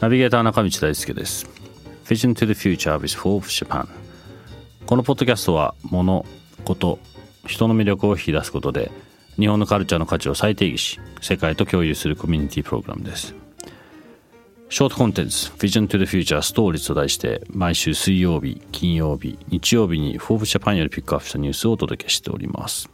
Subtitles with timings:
[0.00, 1.46] ナビゲーター中道大輔です。
[2.06, 3.86] Vision to the Future with Forbes Japan
[4.86, 6.24] このポッドキャストは物、
[6.64, 6.98] こと、
[7.46, 8.90] 人の魅力を引き出すことで
[9.38, 13.34] 日本のカルチャーの価値を再定義し世界と共有するコミュニティプログラムです。
[14.70, 22.88] ショートコンテンツ Vision to the Future ストーリーと題して毎週水曜日、金曜日、日曜日に Forbes Japan よりピックアップしたニュースをお届けしております。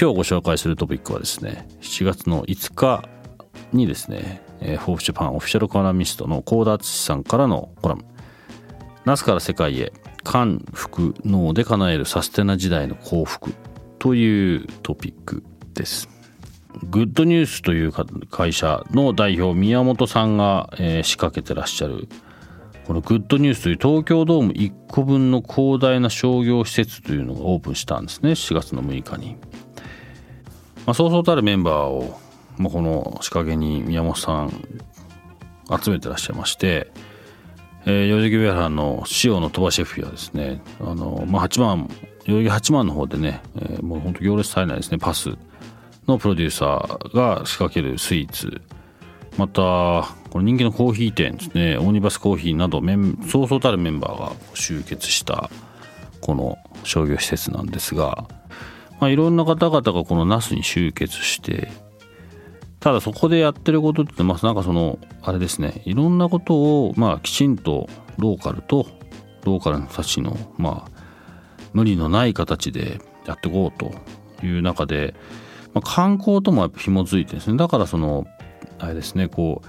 [0.00, 3.08] 今日ご紹介するトピックはですね7月の5日
[3.72, 8.04] にですねえー、フォーブジャパンオフィシャルコラミストの高田敦さんからのコラム
[9.04, 13.52] 「ナスから世界へ漢服脳で叶えるサステナ時代の幸福」
[13.98, 15.42] というトピック
[15.74, 16.08] です。
[16.90, 17.92] グッドニュースという
[18.30, 20.70] 会社の代表宮本さんが、
[21.02, 22.08] 仕掛けてらっしゃる
[22.86, 29.36] このグッドニュースという東京ドーム1個分の広大な商業施設というのがオープンしたんですね4月の6日に。
[30.86, 32.20] まあ、そうそうたるメンバーを
[32.58, 34.50] まあ、この仕掛けに宮本さん
[35.82, 36.92] 集めてらっしゃいまして、
[37.86, 41.88] えー、代々木上原の塩の鳥羽シェフやですねあの、まあ、8万
[42.26, 45.30] 代々木八幡の方でね、えー、もう本当行列されないですねパス
[46.06, 48.60] のプロデューサーが仕掛けるスイーツ。
[49.38, 49.62] また
[50.28, 52.82] この人気のコーヒー店ですねオーニバスコーヒーなど
[53.26, 55.48] そうそうたるメンバーが集結した
[56.20, 58.28] この商業施設なんですが、
[59.02, 61.72] まあ、いろんな方々がこの那須に集結して
[62.78, 68.86] ただそこでやってることってまあなんかそのあれですねいろんなことをまあきちんとローカルと
[69.42, 70.90] ローカルの人たちのまあ
[71.72, 73.92] 無理のない形でやっていこうと
[74.46, 75.16] いう中で、
[75.74, 78.28] まあ、観光ともやっぱ紐づいてですねだからその
[78.78, 79.68] あれですねこう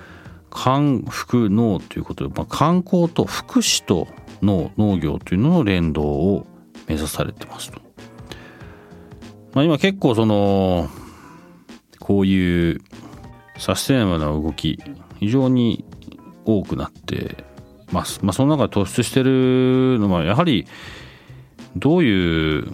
[0.52, 4.08] 観福農ということで、まあ、観光と福祉と
[4.44, 6.46] 農農業というのの連動を
[6.88, 7.93] 目指されてますと。
[9.54, 10.90] まあ、今結構その
[12.00, 12.82] こういう
[13.58, 14.82] サステナブルな動き
[15.20, 15.86] 非常に
[16.46, 17.46] 多くなって
[17.92, 18.20] ます。
[18.24, 20.66] まあ、その中で突出してるのはやはり
[21.76, 22.72] どういう、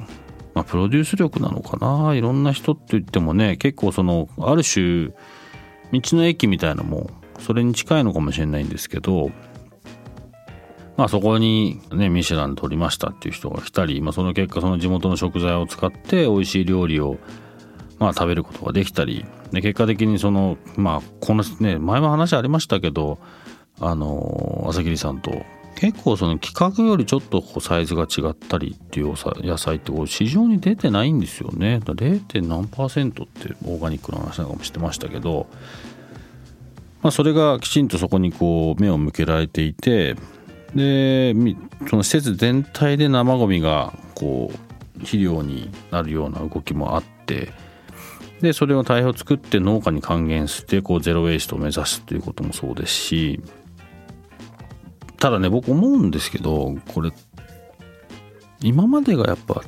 [0.54, 2.16] まあ、プロデュース力なのかな？
[2.16, 5.10] いろんな人って言ってもね結構そのある種
[5.92, 7.10] 道の駅みたいなのも
[7.40, 9.32] それに近いのかもしれないんですけど
[11.00, 17.20] まあそこにねミシュラン取りましたっていう人が来たり、まあ、その結果その地元の食材を使って美味しい料理を
[18.00, 23.18] まあ食べることができたりで結果的にそのまあこのね前も話ありましたけど
[23.80, 25.32] あの朝霧さんと
[25.76, 32.46] 結構その規格よりちょっとこうサイズが違ったりっていう野菜ってこう市場に出てないんですよね 0.
[32.46, 35.48] 何パーセントってオーガニックの話なんかもしてましたけど、
[37.02, 40.18] まあ、それがきちんとそこにこう目を向けられていて
[40.76, 41.34] で
[41.90, 47.52] その施設全体で生ゴミがこう肥料になるような動きもあって
[48.42, 53.42] でそれを大変を作って農家に還元してこうゼロ・ウェイストを目指すということもそうですし
[55.18, 57.12] ただね僕思うんですけどこれ
[58.62, 59.62] 今までがやっぱ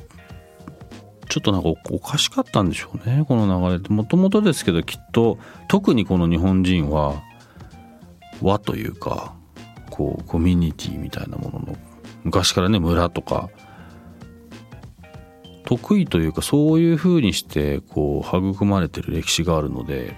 [1.28, 3.88] ちょっとなんかおかしかったんでしょうねこの流れって。
[3.90, 7.22] もともとですけどきっと特にこの日本人は
[8.42, 9.34] 和というか
[10.02, 11.76] こうコミュニティみたいなものの
[12.24, 13.50] 昔からね村とか
[15.64, 20.16] 得意というかそういうふうにしてこう育まれてる歴史があるので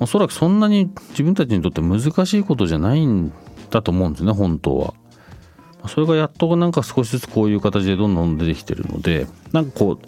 [0.00, 3.32] おそらくそんなに自分たちにとって難しいことじゃないん
[3.70, 4.94] だと思うんですね本当は。
[5.86, 10.06] それがやっとなんか少しずつこういう形でどんどん出てきてるのでなんかこう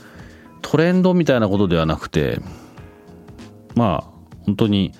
[0.62, 2.40] トレンドみたいなことではなくて
[3.74, 4.10] まあ
[4.46, 4.92] 本当に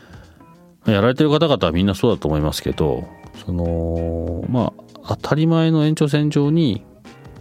[0.86, 3.08] やられてる方々はみんなそうだと思いますけど
[3.44, 4.72] そのま
[5.04, 6.84] あ当たり前の延長線上に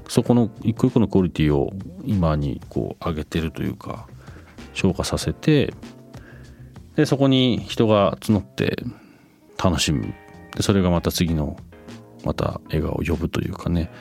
[0.08, 4.08] そこの一個一個のクオリティを今にこう上げてるというか
[4.74, 5.74] 消化させて
[6.96, 8.78] でそこに人が募って
[9.62, 10.14] 楽しむ。
[10.56, 11.58] でそれがまた次の
[12.24, 13.92] また笑顔を呼ぶというかね。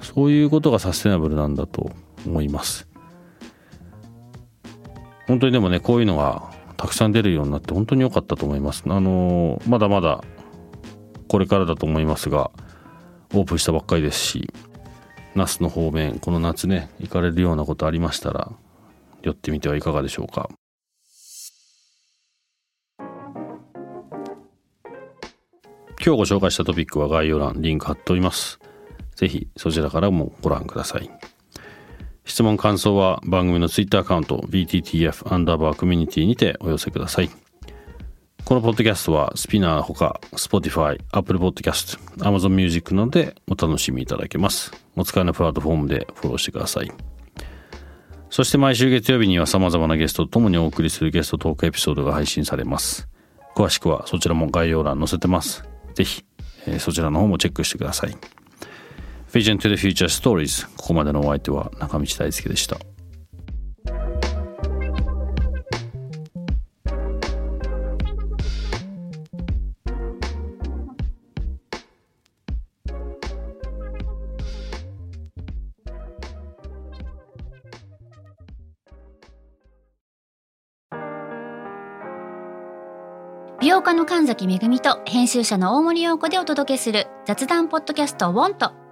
[0.00, 1.90] そういうことがサステナブルなんだと
[2.26, 2.88] 思います。
[5.26, 6.50] 本当にでもねこういうのが
[6.80, 8.84] たくさん出るようになって本当に良かったと思います。
[8.86, 10.24] あのまだまだ
[11.28, 12.50] これからだと思いますが
[13.34, 14.50] オープンしたばっかりですし
[15.34, 18.50] 那須の方面この夏ね行かれるようなことありましたら
[19.20, 20.48] 寄ってみてはいかがでしょうか。
[26.02, 28.58] 今日ご紹介したトピックは概要欄リンク貼っております。
[29.16, 31.10] ぜひそちらからもご覧ください。
[32.30, 37.30] 質問感想は番組のツイッターアカウント BTTF アンダーバーコミュニティにてお寄せください。
[38.44, 44.70] このポッドキャストはスピナーほか Spotify、Apple Podcast、Amazon Music などでお楽しみいただけます。
[44.94, 46.92] お使いのプラットフォームでフォローしてください。
[48.30, 53.08] そして毎週月曜日には様々なゲストと共にお送りするゲストトークエピソードが配信されます。
[53.56, 55.64] 詳しくはそちらも概要欄載せてます。
[55.94, 56.24] ぜひ、
[56.68, 58.16] えー、そちらの方もチェックしてください。
[59.32, 62.78] Vision to the Future Stories ここまでのお相手は中道大輔でした。
[83.60, 88.79] 美容家の神崎めぐみと編集者の大森洋子でお届けする雑談ポッドキャスト「ウォント